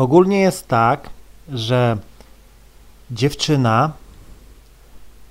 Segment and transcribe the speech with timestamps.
[0.00, 1.10] Ogólnie jest tak,
[1.48, 1.96] że
[3.10, 3.92] dziewczyna,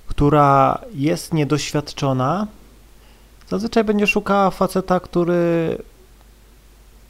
[0.06, 2.46] która jest niedoświadczona,
[3.48, 5.78] zazwyczaj będzie szukała faceta, który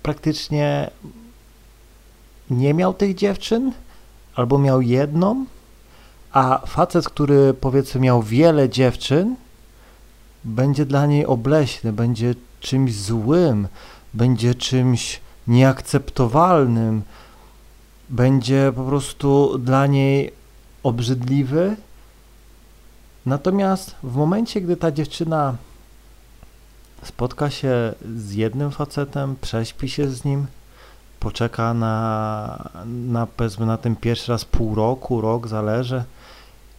[0.02, 0.90] praktycznie
[2.50, 3.72] nie miał tych dziewczyn,
[4.34, 5.46] albo miał jedną,
[6.32, 9.36] a facet, który powiedzmy miał wiele dziewczyn,
[10.44, 13.68] będzie dla niej obleśny, będzie czymś złym,
[14.14, 17.02] będzie czymś nieakceptowalnym,
[18.10, 20.32] będzie po prostu dla niej
[20.82, 21.76] obrzydliwy.
[23.26, 25.56] Natomiast w momencie, gdy ta dziewczyna
[27.02, 30.46] spotka się z jednym facetem, prześpi się z nim,
[31.20, 36.04] poczeka na, na powiedzmy na ten pierwszy raz pół roku, rok, zależy,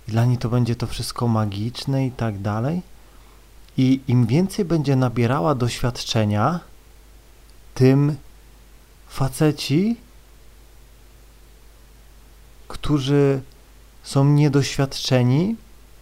[0.08, 2.82] dla niej to będzie to wszystko magiczne i tak dalej.
[3.78, 6.60] I im więcej będzie nabierała doświadczenia,
[7.74, 8.16] tym
[9.08, 9.96] faceci,
[12.72, 13.42] którzy
[14.04, 15.56] są niedoświadczeni,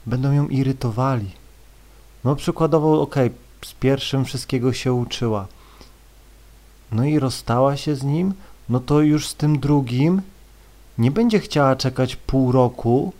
[0.05, 1.31] będą ją irytowali.
[2.23, 3.15] No przykładowo, ok,
[3.65, 5.47] z pierwszym wszystkiego się uczyła.
[6.91, 8.33] No i rozstała się z nim,
[8.69, 10.21] no to już z tym drugim
[10.97, 13.13] nie będzie chciała czekać pół roku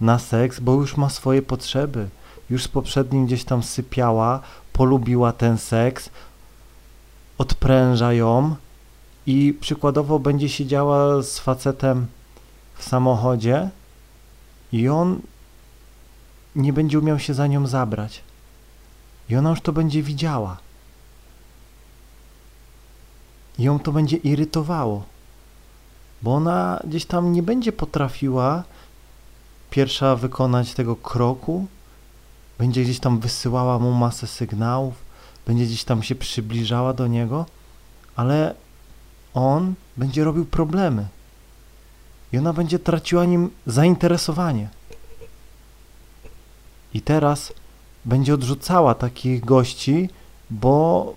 [0.00, 2.08] na seks, bo już ma swoje potrzeby.
[2.50, 4.40] Już z poprzednim gdzieś tam sypiała,
[4.72, 6.10] polubiła ten seks,
[7.38, 8.56] odpręża ją
[9.26, 12.06] i przykładowo będzie siedziała z facetem
[12.74, 13.70] w samochodzie
[14.72, 15.20] i on
[16.56, 18.22] nie będzie umiał się za nią zabrać.
[19.28, 20.56] I ona już to będzie widziała.
[23.58, 25.04] I ją to będzie irytowało,
[26.22, 28.64] bo ona gdzieś tam nie będzie potrafiła
[29.70, 31.66] pierwsza wykonać tego kroku,
[32.58, 34.94] będzie gdzieś tam wysyłała mu masę sygnałów,
[35.46, 37.46] będzie gdzieś tam się przybliżała do niego,
[38.16, 38.54] ale
[39.34, 41.06] on będzie robił problemy
[42.34, 44.68] i ona będzie traciła nim zainteresowanie.
[46.94, 47.52] I teraz
[48.04, 50.10] będzie odrzucała takich gości,
[50.50, 51.14] bo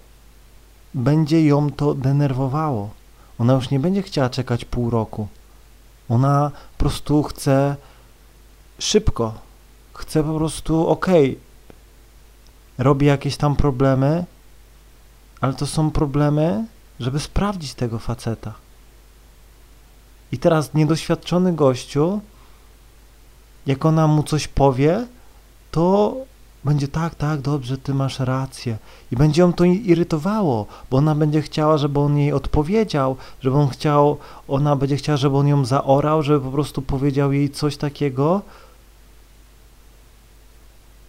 [0.94, 2.89] będzie ją to denerwowało.
[3.39, 5.27] Ona już nie będzie chciała czekać pół roku.
[6.09, 7.75] Ona po prostu chce
[8.79, 9.33] szybko.
[9.94, 14.25] Chce po prostu, okej, okay, robi jakieś tam problemy,
[15.41, 16.66] ale to są problemy,
[17.00, 18.66] żeby sprawdzić tego faceta.
[20.31, 22.21] I teraz niedoświadczony gościu,
[23.65, 25.07] jak ona mu coś powie,
[25.71, 26.15] to
[26.65, 28.77] będzie tak, tak, dobrze, ty masz rację.
[29.11, 33.69] I będzie ją to irytowało, bo ona będzie chciała, żeby on jej odpowiedział, żeby on
[33.69, 34.17] chciał,
[34.47, 38.41] ona będzie chciała, żeby on ją zaorał, żeby po prostu powiedział jej coś takiego,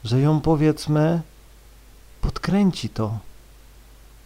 [0.05, 1.23] że ją powiedzmy
[2.21, 3.19] podkręci to,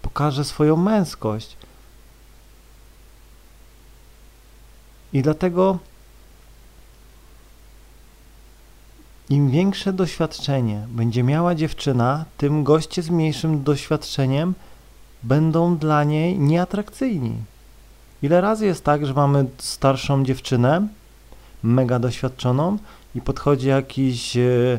[0.02, 1.56] pokaże swoją męskość.
[5.12, 5.78] I dlatego
[9.30, 14.54] im większe doświadczenie będzie miała dziewczyna, tym goście z mniejszym doświadczeniem
[15.22, 17.34] będą dla niej nieatrakcyjni.
[18.22, 20.88] Ile razy jest tak, że mamy starszą dziewczynę,
[21.62, 22.78] mega doświadczoną
[23.14, 24.78] i podchodzi jakiś e,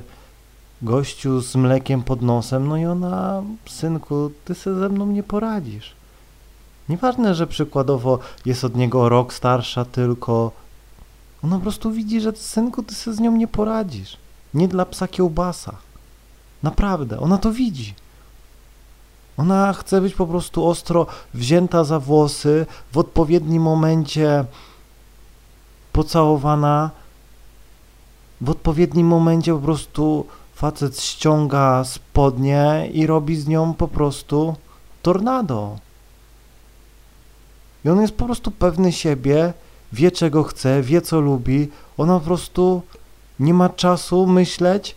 [0.82, 5.96] gościu z mlekiem pod nosem, no i ona, synku, ty sobie ze mną nie poradzisz.
[6.90, 10.52] Nieważne, że przykładowo jest od niego rok starsza tylko,
[11.44, 14.18] ona po prostu widzi, że synku, ty sobie z nią nie poradzisz.
[14.54, 15.76] Nie dla psa kiełbasa.
[16.64, 17.94] Naprawdę, ona to widzi.
[19.38, 24.46] Ona chce być po prostu ostro wzięta za włosy, w odpowiednim momencie
[25.94, 26.90] pocałowana,
[28.42, 34.56] w odpowiednim momencie po prostu facet ściąga spodnie i robi z nią po prostu
[35.02, 35.78] tornado.
[37.86, 39.54] I on jest po prostu pewny siebie,
[39.94, 41.70] wie czego chce, wie co lubi.
[41.98, 42.82] Ona po prostu
[43.40, 44.96] nie ma czasu myśleć,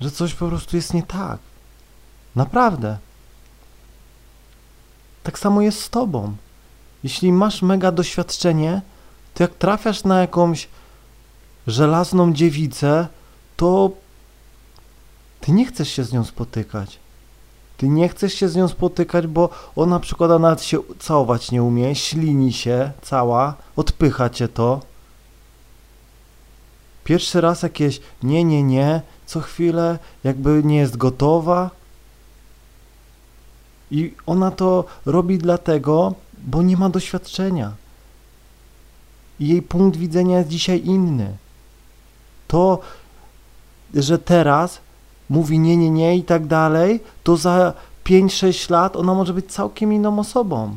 [0.00, 1.38] że coś po prostu jest nie tak.
[2.36, 2.98] Naprawdę.
[5.22, 6.36] Tak samo jest z tobą.
[7.04, 8.82] Jeśli masz mega doświadczenie,
[9.34, 10.68] to jak trafiasz na jakąś
[11.66, 13.08] żelazną dziewicę,
[13.56, 13.90] to
[15.40, 16.98] ty nie chcesz się z nią spotykać.
[17.76, 21.62] Ty nie chcesz się z nią spotykać, bo ona na przykład nawet się całować nie
[21.62, 24.80] umie, ślini się cała, odpycha cię to.
[27.04, 31.70] Pierwszy raz jakieś nie, nie, nie, co chwilę jakby nie jest gotowa.
[33.90, 37.72] I ona to robi dlatego, bo nie ma doświadczenia.
[39.40, 41.36] I jej punkt widzenia jest dzisiaj inny.
[42.48, 42.80] To,
[43.94, 44.80] że teraz
[45.28, 47.72] mówi nie, nie, nie i tak dalej, to za
[48.04, 50.76] 5-6 lat ona może być całkiem inną osobą.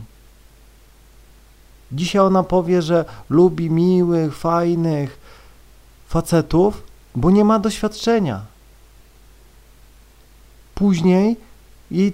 [1.92, 5.19] Dzisiaj ona powie, że lubi miłych, fajnych
[6.07, 6.84] facetów,
[7.16, 8.42] bo nie ma doświadczenia.
[10.75, 11.38] Później
[11.92, 12.13] jej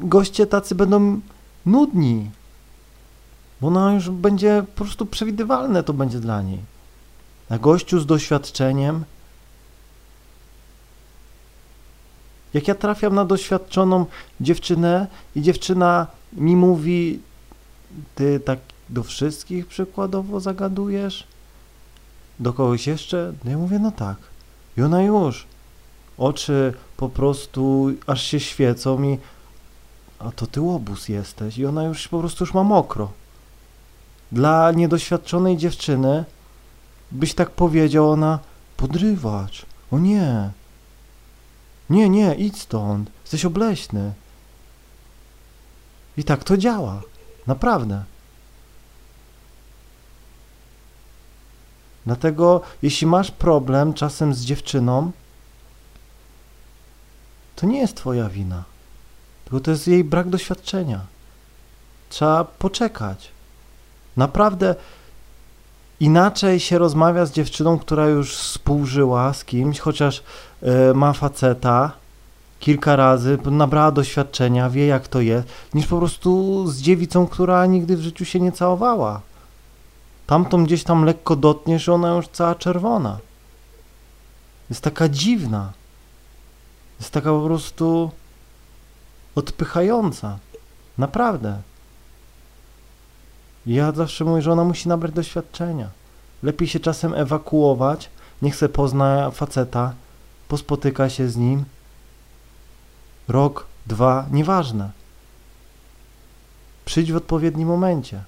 [0.00, 1.20] goście tacy będą
[1.66, 2.30] nudni,
[3.60, 6.60] bo ona już będzie po prostu przewidywalne to będzie dla niej.
[7.48, 9.04] A gościu z doświadczeniem
[12.56, 14.06] Jak ja trafiam na doświadczoną
[14.40, 17.20] dziewczynę i dziewczyna mi mówi,
[18.14, 18.58] ty tak
[18.88, 21.26] do wszystkich przykładowo zagadujesz?
[22.40, 23.32] Do kogoś jeszcze?
[23.44, 24.16] No ja mówię, no tak.
[24.78, 25.46] I ona już.
[26.18, 29.18] Oczy po prostu aż się świecą i
[30.18, 31.58] a to ty łobuz jesteś.
[31.58, 33.12] I ona już po prostu już ma mokro.
[34.32, 36.24] Dla niedoświadczonej dziewczyny
[37.12, 38.38] byś tak powiedział, ona
[38.76, 39.66] podrywacz.
[39.90, 40.50] O nie,
[41.90, 43.10] nie, nie, idź stąd.
[43.22, 44.12] Jesteś obleśny.
[46.16, 47.02] I tak to działa.
[47.46, 48.04] Naprawdę.
[52.06, 55.12] Dlatego, jeśli masz problem czasem z dziewczyną,
[57.56, 58.64] to nie jest twoja wina.
[59.44, 61.06] Tylko to jest jej brak doświadczenia.
[62.08, 63.30] Trzeba poczekać.
[64.16, 64.74] Naprawdę
[66.00, 70.22] inaczej się rozmawia z dziewczyną, która już współżyła z kimś, chociaż
[70.62, 71.92] y, ma faceta
[72.60, 77.96] kilka razy, nabrała doświadczenia, wie jak to jest, niż po prostu z dziewicą, która nigdy
[77.96, 79.20] w życiu się nie całowała.
[80.26, 83.18] Tamtą gdzieś tam lekko dotniesz, ona już cała czerwona.
[84.70, 85.72] Jest taka dziwna.
[87.00, 88.10] Jest taka po prostu
[89.34, 90.38] odpychająca.
[90.98, 91.60] Naprawdę.
[93.66, 95.88] Ja zawsze mówię, że ona musi nabrać doświadczenia.
[96.42, 98.10] Lepiej się czasem ewakuować,
[98.42, 99.92] niech se pozna faceta,
[100.48, 101.64] pospotyka się z nim.
[103.28, 104.90] Rok, dwa, nieważne.
[106.84, 108.20] Przyjdź w odpowiednim momencie.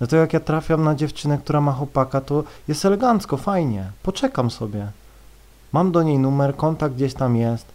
[0.00, 3.90] No to jak ja trafiam na dziewczynę, która ma chłopaka, to jest elegancko, fajnie.
[4.02, 4.90] Poczekam sobie.
[5.72, 7.66] Mam do niej numer, kontakt gdzieś tam jest.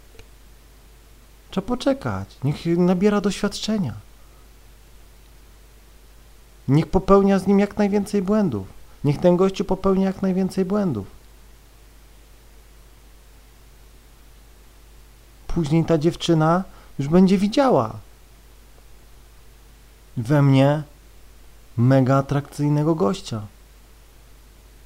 [1.51, 2.37] Trzeba poczekać.
[2.43, 3.93] Niech nabiera doświadczenia.
[6.69, 8.67] Niech popełnia z nim jak najwięcej błędów.
[9.03, 11.07] Niech ten gościu popełnia jak najwięcej błędów.
[15.47, 16.63] Później ta dziewczyna
[16.99, 17.95] już będzie widziała
[20.19, 20.83] we mnie
[21.77, 23.41] mega atrakcyjnego gościa.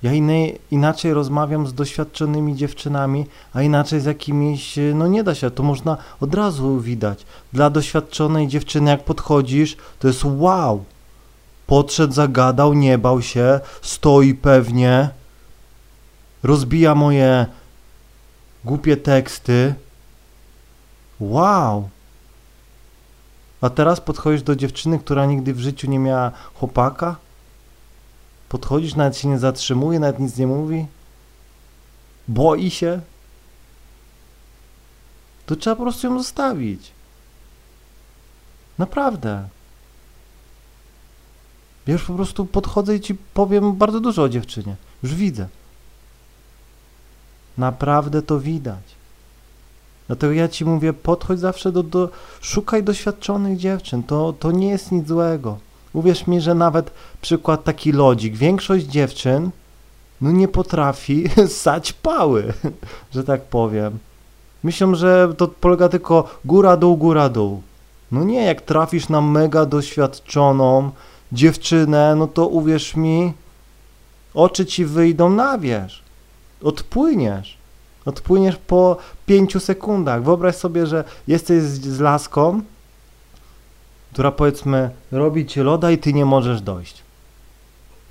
[0.03, 5.51] Ja innej, inaczej rozmawiam z doświadczonymi dziewczynami, a inaczej z jakimiś, no nie da się,
[5.51, 7.25] to można od razu widać.
[7.53, 10.83] Dla doświadczonej dziewczyny, jak podchodzisz, to jest wow,
[11.67, 15.09] Podszedł, zagadał, nie bał się, stoi pewnie,
[16.43, 17.45] rozbija moje
[18.65, 19.75] głupie teksty.
[21.19, 21.89] Wow!
[23.61, 27.15] A teraz podchodzisz do dziewczyny, która nigdy w życiu nie miała chłopaka?
[28.49, 30.85] Podchodzisz, nawet się nie zatrzymuje, nawet nic nie mówi?
[32.27, 33.01] Boi się?
[35.45, 36.91] To trzeba po prostu ją zostawić.
[38.77, 39.49] Naprawdę.
[41.87, 44.75] Już po prostu podchodzę i ci powiem bardzo dużo o dziewczynie.
[45.03, 45.47] Już widzę.
[47.57, 48.83] Naprawdę to widać.
[50.07, 52.09] Dlatego ja ci mówię, podchodź zawsze do, do
[52.41, 54.03] szukaj doświadczonych dziewczyn.
[54.03, 55.57] To, to nie jest nic złego.
[55.93, 56.91] Uwierz mi, że nawet
[57.21, 58.35] przykład taki lodzik.
[58.35, 59.51] Większość dziewczyn
[60.21, 62.53] no nie potrafi ssać pały,
[63.13, 63.99] że tak powiem.
[64.63, 67.61] Myślą, że to polega tylko góra dół, góra dół.
[68.11, 70.91] No nie, jak trafisz na mega doświadczoną,
[71.33, 73.33] dziewczynę, no to uwierz mi,
[74.33, 76.03] oczy ci wyjdą na wierzch.
[76.63, 77.57] Odpłyniesz.
[78.05, 80.23] Odpłyniesz po pięciu sekundach.
[80.23, 82.61] Wyobraź sobie, że jesteś z, z laską,
[84.13, 87.03] która powiedzmy robi ci loda i ty nie możesz dojść.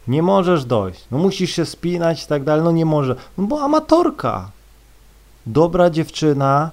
[0.09, 1.05] Nie możesz dojść.
[1.11, 2.65] No musisz się spinać i tak dalej.
[2.65, 3.17] No nie może.
[3.39, 4.51] No bo amatorka.
[5.47, 6.71] Dobra dziewczyna,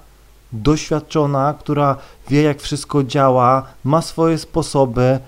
[0.51, 1.95] doświadczona, która
[2.29, 5.19] wie jak wszystko działa, ma swoje sposoby,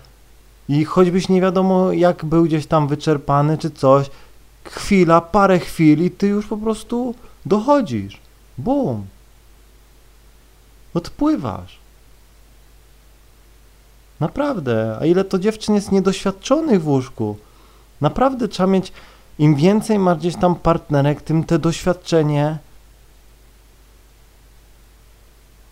[0.72, 4.10] i choćbyś nie wiadomo jak był gdzieś tam wyczerpany czy coś,
[4.64, 8.20] chwila, parę chwil i ty już po prostu dochodzisz.
[8.58, 9.06] Bum.
[10.94, 11.78] Odpływasz.
[14.20, 14.98] Naprawdę.
[15.02, 17.38] A ile to dziewczyn jest niedoświadczonych w łóżku?
[18.02, 18.94] Naprawdę trzeba mieć,
[19.40, 22.58] im więcej masz gdzieś tam partnerek, tym te doświadczenie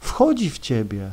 [0.01, 1.11] wchodzi w ciebie.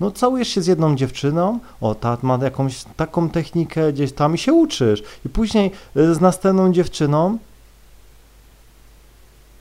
[0.00, 4.38] No całujesz się z jedną dziewczyną, o ta ma jakąś taką technikę gdzieś tam i
[4.38, 5.02] się uczysz.
[5.26, 7.38] I później y, z następną dziewczyną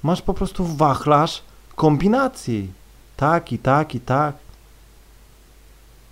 [0.04, 1.42] masz po prostu wachlarz
[1.75, 2.72] kombinacji.
[3.18, 4.36] Tak i tak i tak.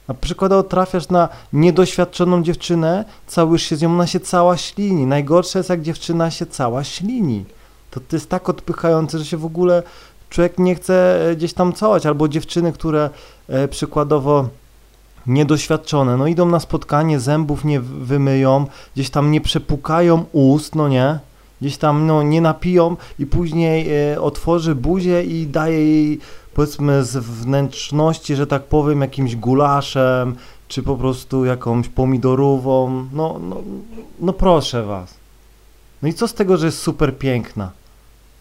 [0.07, 5.05] A przykładowo trafiasz na niedoświadczoną dziewczynę, całujesz się z nią, ona się cała ślini.
[5.05, 7.45] Najgorsze jest, jak dziewczyna się cała ślini.
[7.91, 9.83] To, to jest tak odpychające, że się w ogóle
[10.29, 12.05] człowiek nie chce e, gdzieś tam całać.
[12.05, 13.09] Albo dziewczyny, które
[13.69, 14.49] przykładowo
[15.27, 18.65] niedoświadczone, no idą na spotkanie, zębów nie wymyją,
[18.95, 21.19] gdzieś tam nie przepukają ust, no nie,
[21.61, 26.19] gdzieś tam no, nie napiją i później e, otworzy buzię i daje jej
[26.53, 30.35] powiedzmy z wnętrzności, że tak powiem, jakimś gulaszem,
[30.67, 33.61] czy po prostu jakąś pomidorową, no, no,
[34.19, 35.13] no proszę was.
[36.01, 37.71] No i co z tego, że jest super piękna?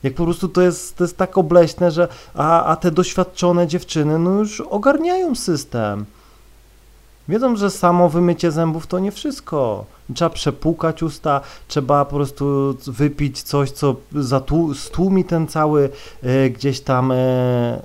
[0.03, 4.19] Jak po prostu to jest, to jest tak obleśne, że a, a te doświadczone dziewczyny
[4.19, 6.05] no już ogarniają system.
[7.29, 9.85] Wiedzą, że samo wymycie zębów to nie wszystko.
[10.15, 13.97] Trzeba przepłukać usta, trzeba po prostu wypić coś, co
[14.75, 15.91] stłumi ten cały
[16.23, 17.83] e, gdzieś tam e,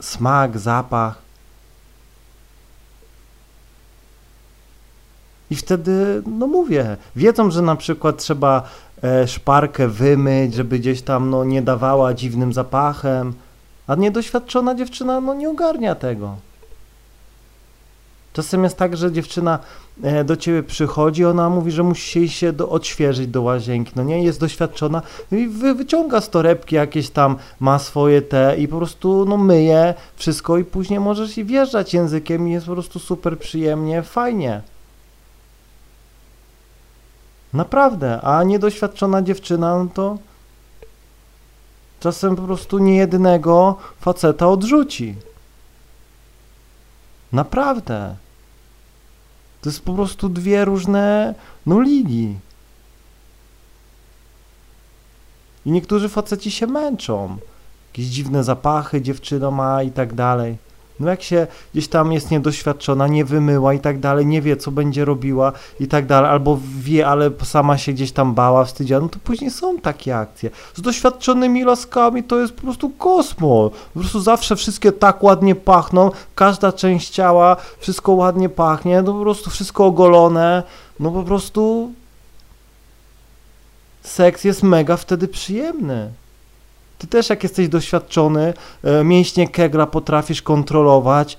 [0.00, 1.24] smak, zapach.
[5.50, 8.68] I wtedy, no mówię, wiedzą, że na przykład trzeba
[9.26, 13.32] szparkę wymyć, żeby gdzieś tam no, nie dawała dziwnym zapachem,
[13.86, 16.36] a niedoświadczona dziewczyna no, nie ogarnia tego.
[18.32, 19.58] Czasem jest tak, że dziewczyna
[20.02, 24.24] e, do ciebie przychodzi, ona mówi, że musi się do, odświeżyć do łazienki, no nie,
[24.24, 29.24] jest doświadczona i wy, wyciąga z torebki jakieś tam, ma swoje te i po prostu
[29.28, 34.02] no myje wszystko i później możesz i wjeżdżać językiem i jest po prostu super przyjemnie,
[34.02, 34.62] fajnie.
[37.54, 40.18] Naprawdę, a niedoświadczona dziewczyna, no to
[42.00, 45.14] czasem po prostu niejednego faceta odrzuci.
[47.32, 48.16] Naprawdę.
[49.60, 51.34] To jest po prostu dwie różne,
[51.66, 52.38] no, ligi.
[55.66, 57.36] I niektórzy faceci się męczą.
[57.92, 60.56] Jakieś dziwne zapachy dziewczyna ma i tak dalej.
[61.00, 64.70] No jak się gdzieś tam jest niedoświadczona, nie wymyła i tak dalej, nie wie co
[64.70, 69.08] będzie robiła i tak dalej, albo wie, ale sama się gdzieś tam bała, wstydziła, no
[69.08, 70.50] to później są takie akcje.
[70.74, 73.72] Z doświadczonymi laskami to jest po prostu kosmos.
[73.94, 79.20] Po prostu zawsze wszystkie tak ładnie pachną, każda część ciała, wszystko ładnie pachnie, no po
[79.20, 80.62] prostu wszystko ogolone,
[81.00, 81.92] no po prostu
[84.02, 86.10] seks jest mega wtedy przyjemny.
[86.98, 91.38] Ty też jak jesteś doświadczony, e, mięśnie kegla potrafisz kontrolować,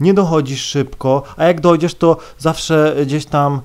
[0.00, 3.60] nie dochodzisz szybko, a jak dojdziesz, to zawsze gdzieś tam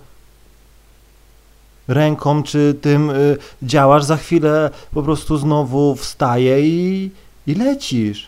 [1.88, 7.12] ręką czy tym y, działasz, za chwilę po prostu znowu wstaje i,
[7.48, 8.28] i lecisz.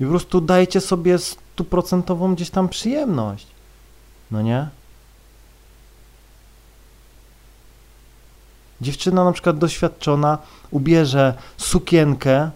[0.00, 3.46] I po prostu dajecie sobie stuprocentową gdzieś tam przyjemność.
[4.30, 4.68] No nie?
[8.80, 10.38] Dziewczyna na przykład doświadczona
[10.70, 12.50] ubierze sukienkę,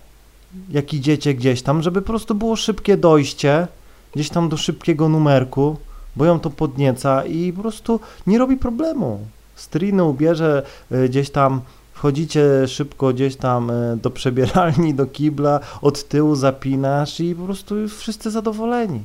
[0.71, 3.69] jak idziecie gdzieś tam, żeby po prostu było szybkie dojście,
[4.15, 5.77] gdzieś tam do szybkiego numerku,
[6.17, 9.21] bo ją to podnieca i po prostu nie robi problemu.
[9.55, 11.61] Striny ubierze e, gdzieś tam,
[11.93, 17.75] wchodzicie szybko gdzieś tam e, do przebieralni, do kibla, od tyłu zapinasz i po prostu
[17.89, 19.03] wszyscy zadowoleni.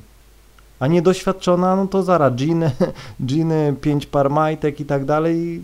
[0.80, 2.72] A niedoświadczona, no to zaraz dżiny,
[3.26, 5.62] dżiny, pięć par majtek i tak dalej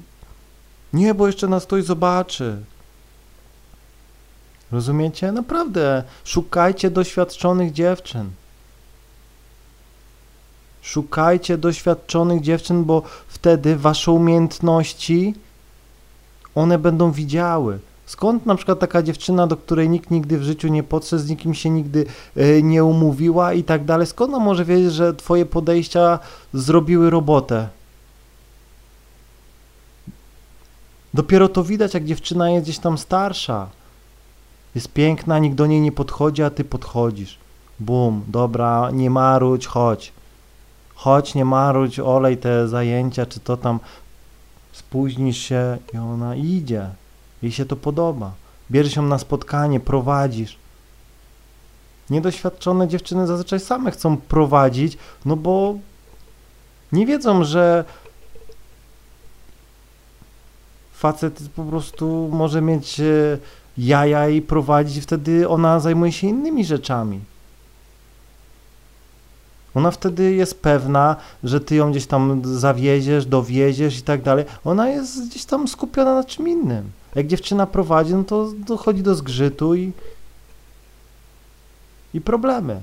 [0.95, 2.57] nie, bo jeszcze nas ktoś zobaczy.
[4.71, 5.31] Rozumiecie?
[5.31, 8.29] Naprawdę, szukajcie doświadczonych dziewczyn.
[10.81, 15.33] Szukajcie doświadczonych dziewczyn, bo wtedy wasze umiejętności
[16.55, 17.79] one będą widziały.
[18.05, 21.53] Skąd na przykład taka dziewczyna, do której nikt nigdy w życiu nie podszedł, z nikim
[21.53, 22.05] się nigdy
[22.37, 26.19] y, nie umówiła i tak dalej, skąd ona może wiedzieć, że twoje podejścia
[26.53, 27.69] zrobiły robotę?
[31.15, 33.69] Dopiero to widać, jak dziewczyna jest gdzieś tam starsza.
[34.75, 37.38] Jest piękna, nikt do niej nie podchodzi, a ty podchodzisz.
[37.79, 40.13] Bum, dobra, nie marudź, chodź.
[40.95, 43.79] Chodź, nie marudź, olej te zajęcia, czy to tam.
[44.72, 46.89] Spóźnisz się i ona idzie.
[47.41, 48.31] Jej się to podoba.
[48.72, 50.57] Bierzesz ją na spotkanie, prowadzisz.
[52.10, 55.75] Niedoświadczone dziewczyny zazwyczaj same chcą prowadzić, no bo
[56.91, 57.86] nie wiedzą, że
[61.05, 63.38] facet po prostu może mieć e,
[63.77, 67.19] jaja i prowadzić, wtedy ona zajmuje się innymi rzeczami.
[69.75, 74.45] Ona wtedy jest pewna, że ty ją gdzieś tam zawieziesz, dowieziesz i tak dalej.
[74.63, 76.91] Ona jest gdzieś tam skupiona na czym innym.
[77.15, 79.91] Jak dziewczyna prowadzi, no to dochodzi do zgrzytu i,
[82.13, 82.81] i problemy.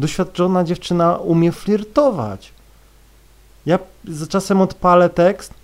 [0.00, 2.55] Doświadczona dziewczyna umie flirtować.
[3.66, 3.78] Ja
[4.28, 5.54] czasem odpalę tekst,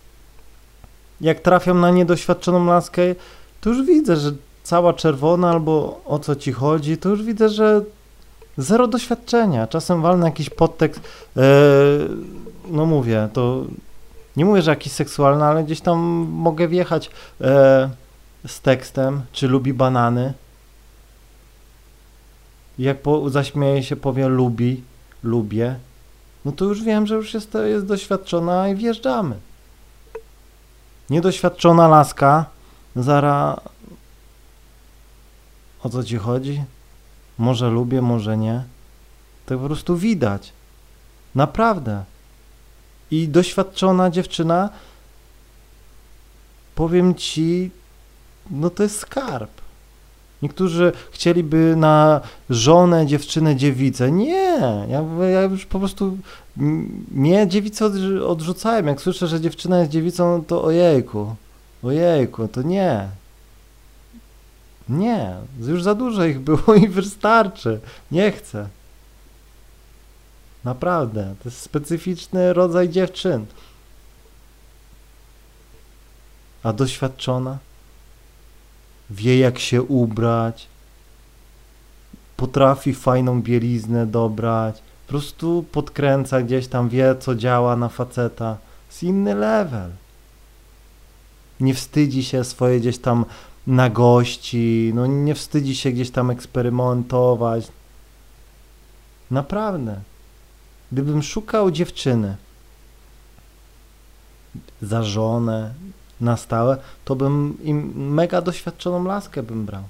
[1.21, 3.03] jak trafiam na niedoświadczoną laskę,
[3.61, 4.33] to już widzę, że
[4.63, 7.83] cała czerwona albo o co ci chodzi, to już widzę, że
[8.57, 9.67] zero doświadczenia.
[9.67, 11.01] Czasem walnę jakiś podtekst,
[11.37, 11.43] e,
[12.71, 13.65] no mówię, to
[14.37, 15.99] nie mówię, że jakiś seksualny, ale gdzieś tam
[16.31, 17.91] mogę wjechać e,
[18.47, 20.33] z tekstem, czy lubi banany.
[22.79, 24.83] Jak po, zaśmieje się, powie lubi,
[25.25, 25.77] lubię,
[26.45, 29.37] no to już wiem, że już jest, jest doświadczona i wjeżdżamy.
[31.11, 32.45] Niedoświadczona laska,
[32.97, 33.61] zara
[35.83, 36.65] o co ci chodzi?
[37.39, 38.65] Może lubię, może nie.
[39.47, 40.53] To po prostu widać.
[41.35, 42.05] Naprawdę.
[43.11, 44.71] I doświadczona dziewczyna,
[46.75, 47.71] powiem ci,
[48.51, 49.62] no to jest skarb.
[50.43, 52.21] Niektórzy chcieliby na
[52.51, 54.13] żonę, dziewczynę, dziewicę.
[54.13, 54.59] Nie,
[54.89, 56.19] ja, ja już po prostu
[57.11, 57.87] mnie dziewice
[58.27, 58.87] odrzucałem.
[58.87, 61.35] Jak słyszę, że dziewczyna jest dziewicą, to ojejku,
[61.83, 63.09] ojejku, to nie.
[64.89, 67.81] Nie, już za dużo ich było i wystarczy.
[68.11, 68.69] Nie chcę.
[70.65, 73.47] Naprawdę, to jest specyficzny rodzaj dziewczyn.
[76.63, 77.59] A doświadczona?
[79.13, 80.67] Wie jak się ubrać,
[82.37, 88.57] potrafi fajną bieliznę dobrać, po prostu podkręca gdzieś tam, wie co działa na faceta.
[88.89, 89.91] Jest inny level.
[91.61, 93.25] Nie wstydzi się swoje gdzieś tam
[93.67, 97.69] na gości, no nie wstydzi się gdzieś tam eksperymentować.
[99.31, 100.01] Naprawdę.
[100.93, 102.37] Gdybym szukał dziewczyny
[104.83, 105.75] za żonę,
[106.23, 109.83] na stałe, to bym im mega doświadczoną laskę bym brał.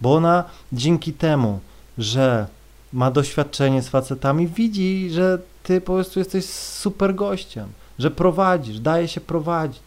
[0.00, 1.60] Bo ona dzięki temu,
[1.98, 2.46] że
[2.92, 9.08] ma doświadczenie z facetami, widzi, że ty po prostu jesteś super gościem, że prowadzisz, daje
[9.08, 9.80] się prowadzić.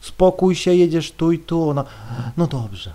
[0.00, 1.70] Spokój się, jedziesz tu i tu.
[1.70, 1.84] Ona,
[2.36, 2.92] no dobrze.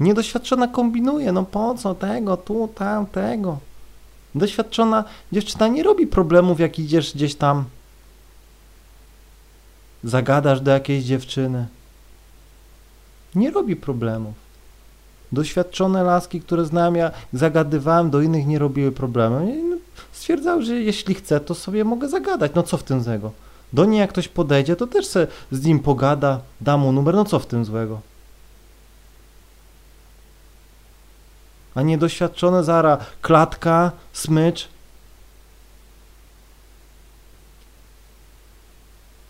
[0.00, 3.58] Niedoświadczona kombinuje, no po co tego, tu, tam, tego.
[4.34, 7.64] Doświadczona dziewczyna nie robi problemów, jak idziesz gdzieś tam,
[10.04, 11.66] zagadasz do jakiejś dziewczyny.
[13.34, 14.34] Nie robi problemów.
[15.32, 19.64] Doświadczone laski, które znałem, ja zagadywałem, do innych nie robiły problemu.
[19.70, 19.76] No,
[20.12, 22.52] stwierdzały, że jeśli chcę, to sobie mogę zagadać.
[22.54, 23.32] No co w tym złego?
[23.72, 27.24] Do niej jak ktoś podejdzie, to też se z nim pogada, da mu numer, no
[27.24, 28.00] co w tym złego?
[31.74, 34.68] A niedoświadczone zara klatka, smycz.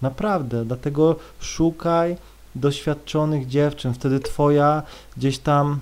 [0.03, 2.16] Naprawdę, dlatego szukaj
[2.55, 4.83] doświadczonych dziewczyn, wtedy twoja
[5.16, 5.81] gdzieś tam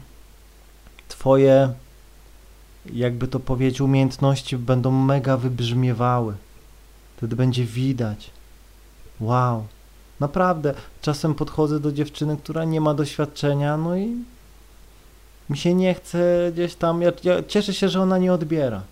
[1.09, 1.73] twoje
[2.93, 6.35] jakby to powiedzieć umiejętności będą mega wybrzmiewały.
[7.17, 8.31] Wtedy będzie widać.
[9.21, 9.67] Wow.
[10.21, 14.17] Naprawdę, czasem podchodzę do dziewczyny, która nie ma doświadczenia, no i
[15.51, 17.03] mi się nie chce gdzieś tam.
[17.03, 18.83] Ja, ja cieszę się, że ona nie odbiera.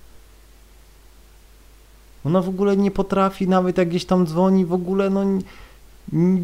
[2.25, 5.25] Ona w ogóle nie potrafi, nawet jak gdzieś tam dzwoni, w ogóle no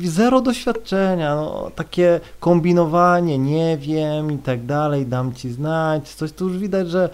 [0.05, 6.49] zero doświadczenia, no, takie kombinowanie, nie wiem i tak dalej, dam ci znać, coś tu
[6.49, 7.11] już widać, że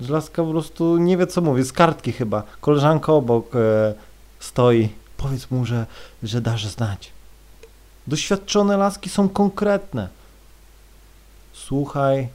[0.00, 2.42] Żelazka po prostu nie wie co mówi, z kartki chyba.
[2.60, 3.94] Koleżanka obok e,
[4.38, 4.88] stoi.
[5.16, 5.86] Powiedz mu, że,
[6.22, 7.12] że dasz znać.
[8.06, 10.08] Doświadczone laski są konkretne.
[11.52, 12.28] Słuchaj,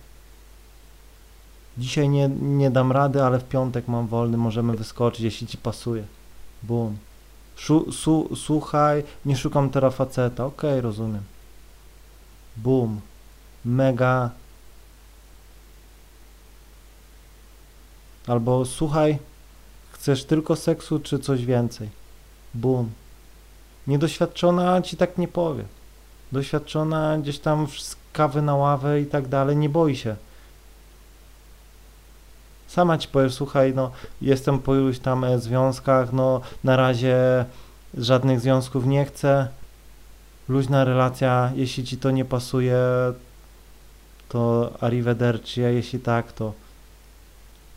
[1.78, 6.04] dzisiaj nie, nie dam rady, ale w piątek mam wolny, możemy wyskoczyć, jeśli ci pasuje.
[6.64, 6.98] Bum.
[7.56, 10.46] Szu, su, słuchaj, nie szukam teraz faceta.
[10.46, 11.24] Okej, okay, rozumiem.
[12.58, 13.02] Bum.
[13.66, 14.32] Mega
[18.28, 19.20] Albo słuchaj,
[19.92, 21.90] chcesz tylko seksu czy coś więcej?
[22.54, 22.90] Bum.
[23.88, 25.64] Niedoświadczona ci tak nie powie.
[26.32, 30.16] Doświadczona gdzieś tam z kawy na ławę i tak dalej, nie boi się.
[32.68, 37.46] Sama ci powie, słuchaj, no jestem po iluś tam e, związkach, no na razie
[37.98, 39.48] żadnych związków nie chcę.
[40.50, 42.78] Luźna relacja, jeśli ci to nie pasuje,
[44.30, 46.54] to arrivederci, a jeśli tak, to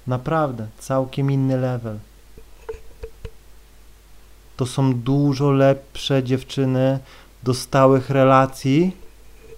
[0.09, 1.99] Naprawdę, całkiem inny level.
[4.59, 6.99] To są dużo lepsze dziewczyny
[7.42, 8.92] do stałych relacji,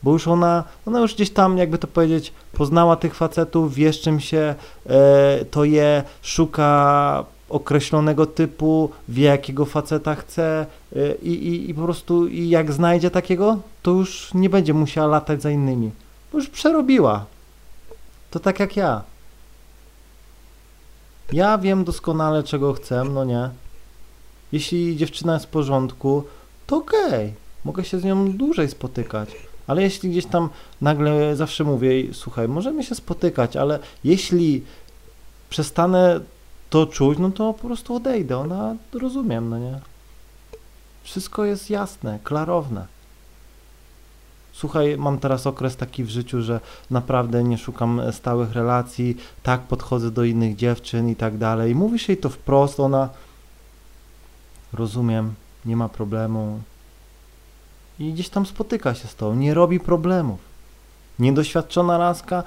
[0.02, 4.20] bo już ona, ona już gdzieś tam, jakby to powiedzieć, poznała tych facetów, wie czym
[4.20, 4.54] się
[4.86, 11.82] e, to je, szuka określonego typu, wie jakiego faceta chce e, i, i, i po
[11.82, 15.90] prostu i jak znajdzie takiego, to już nie będzie musiała latać za innymi.
[16.32, 17.24] Bo już przerobiła.
[18.30, 19.02] To tak jak ja.
[21.32, 23.50] Ja wiem doskonale, czego chcę, no nie.
[24.52, 26.24] Jeśli dziewczyna jest w porządku,
[26.66, 27.32] to okej,
[27.64, 29.28] mogę się z nią dłużej spotykać.
[29.66, 30.48] Ale jeśli gdzieś tam
[30.80, 34.64] nagle zawsze mówię, słuchaj, możemy się spotykać, ale jeśli
[35.50, 36.20] przestanę
[36.70, 38.38] to czuć, no to po prostu odejdę.
[38.38, 39.80] Ona rozumiem, no nie?
[41.02, 42.86] Wszystko jest jasne, klarowne.
[44.52, 46.60] Słuchaj, mam teraz okres taki w życiu, że
[46.90, 51.74] naprawdę nie szukam stałych relacji, tak podchodzę do innych dziewczyn i tak dalej.
[51.74, 53.08] Mówisz jej to wprost, ona
[54.72, 56.60] rozumiem, nie ma problemu.
[57.98, 60.38] I gdzieś tam spotyka się z tobą, nie robi problemów.
[61.18, 62.44] Niedoświadczona laska,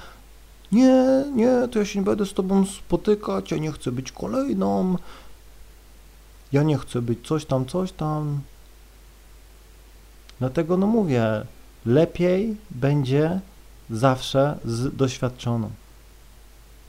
[0.71, 4.97] nie, nie, to ja się nie będę z tobą spotykać, ja nie chcę być kolejną,
[6.51, 8.41] ja nie chcę być coś tam, coś tam.
[10.39, 11.45] Dlatego no mówię,
[11.85, 13.39] lepiej będzie
[13.89, 15.69] zawsze z doświadczoną.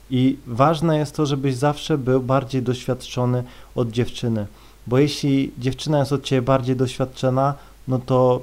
[0.09, 3.43] I ważne jest to, żebyś zawsze był bardziej doświadczony
[3.75, 4.47] od dziewczyny.
[4.87, 7.53] Bo jeśli dziewczyna jest od ciebie bardziej doświadczona,
[7.87, 8.41] no to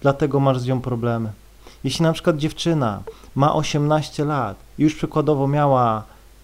[0.00, 1.32] dlatego masz z nią problemy.
[1.84, 3.02] Jeśli na przykład dziewczyna
[3.34, 6.02] ma 18 lat i już przykładowo miała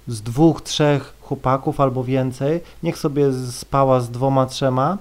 [0.09, 4.99] z dwóch, trzech chłopaków albo więcej, niech sobie spała z dwoma, trzema,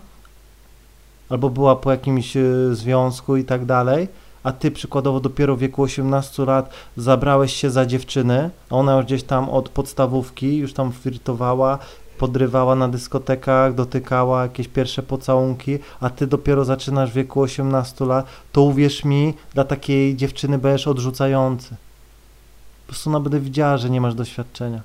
[1.29, 4.07] albo była po jakimś e, związku i tak dalej,
[4.43, 9.05] a ty przykładowo dopiero w wieku 18 lat zabrałeś się za dziewczyny, a ona już
[9.05, 11.79] gdzieś tam od podstawówki już tam flirtowała,
[12.17, 18.25] podrywała na dyskotekach, dotykała jakieś pierwsze pocałunki, a ty dopiero zaczynasz w wieku 18 lat,
[18.51, 21.69] to uwierz mi, dla takiej dziewczyny będziesz odrzucający.
[21.69, 24.81] Po prostu ona będzie widziała, że nie masz doświadczenia.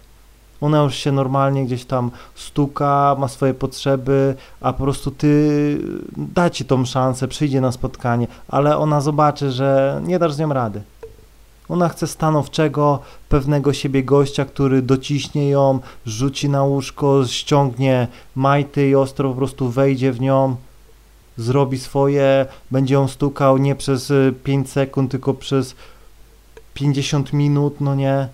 [0.60, 5.78] Ona już się normalnie gdzieś tam stuka, ma swoje potrzeby, a po prostu ty
[6.16, 10.52] da ci tą szansę, przyjdzie na spotkanie, ale ona zobaczy, że nie dasz z nią
[10.52, 10.82] rady.
[11.68, 18.94] Ona chce stanowczego, pewnego siebie gościa, który dociśnie ją, rzuci na łóżko, ściągnie majty i
[18.94, 20.56] ostro po prostu wejdzie w nią,
[21.36, 24.12] zrobi swoje, będzie ją stukał nie przez
[24.44, 25.74] 5 sekund, tylko przez
[26.74, 28.28] 50 minut, no nie.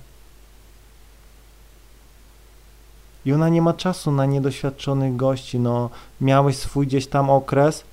[3.27, 7.85] I ona nie ma czasu na niedoświadczonych gości, no miałeś swój gdzieś tam okres,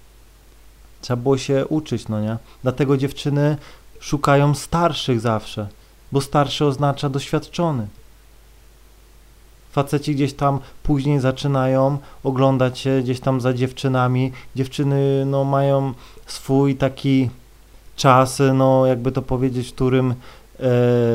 [1.02, 2.38] trzeba było się uczyć, no nie.
[2.64, 3.58] Dlatego dziewczyny
[4.02, 5.68] szukają starszych zawsze,
[6.12, 7.88] bo starszy oznacza doświadczony.
[9.72, 14.32] Faceci gdzieś tam później zaczynają oglądać się gdzieś tam za dziewczynami.
[14.56, 15.94] Dziewczyny no, mają
[16.26, 17.30] swój taki
[17.96, 20.14] czas, no jakby to powiedzieć, w którym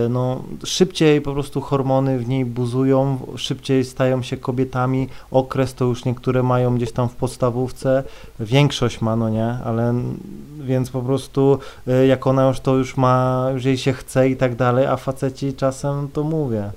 [0.09, 5.09] no, szybciej po prostu hormony w niej buzują, szybciej stają się kobietami.
[5.31, 8.03] Okres to już niektóre mają gdzieś tam w podstawówce,
[8.41, 9.95] większość ma, no nie, ale
[10.61, 14.37] więc po prostu e, jak ona już to już ma, już jej się chce i
[14.37, 16.71] tak dalej, a faceci czasem to mówię.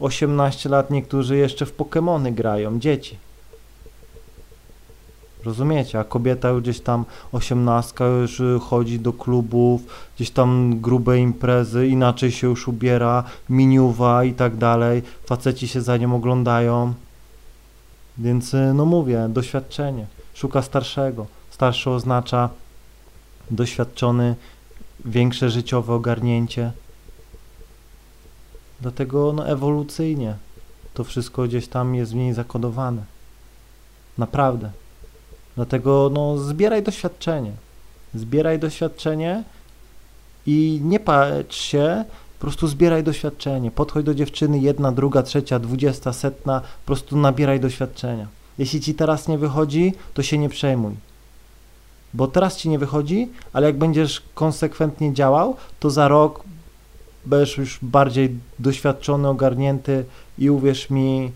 [0.00, 3.23] 18 lat niektórzy jeszcze w Pokémony grają, dzieci.
[5.44, 5.98] Rozumiecie?
[5.98, 9.82] A kobieta już gdzieś tam osiemnastka już y, chodzi do klubów,
[10.16, 15.02] gdzieś tam grube imprezy, inaczej się już ubiera, miniuwa i tak dalej.
[15.26, 16.94] Faceci się za nią oglądają.
[18.18, 20.06] Więc y, no mówię, doświadczenie.
[20.34, 21.26] Szuka starszego.
[21.50, 22.48] Starszy oznacza
[23.50, 24.34] doświadczony,
[25.04, 26.72] większe życiowe ogarnięcie.
[28.80, 30.36] Dlatego no, ewolucyjnie
[30.94, 33.04] to wszystko gdzieś tam jest w niej zakodowane.
[34.18, 34.70] Naprawdę.
[35.56, 37.52] Dlatego no, zbieraj doświadczenie.
[38.14, 39.44] Zbieraj doświadczenie
[40.46, 42.04] i nie patrz się,
[42.38, 43.70] po prostu zbieraj doświadczenie.
[43.70, 48.26] Podchodź do dziewczyny, jedna, druga, trzecia, dwudziesta, setna, po prostu nabieraj doświadczenia.
[48.58, 50.94] Jeśli ci teraz nie wychodzi, to się nie przejmuj.
[52.14, 56.44] Bo teraz ci nie wychodzi, ale jak będziesz konsekwentnie działał, to za rok
[57.26, 60.04] będziesz już bardziej doświadczony, ogarnięty
[60.38, 61.32] i uwierz mi,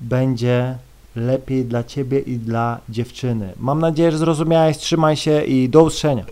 [0.00, 0.78] będzie
[1.16, 3.52] lepiej dla ciebie i dla dziewczyny.
[3.58, 6.24] Mam nadzieję, że zrozumiałeś, trzymaj się i do usłyszenia.